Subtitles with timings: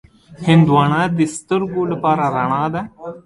[0.47, 2.81] هندوانه د سترګو لپاره رڼا ده.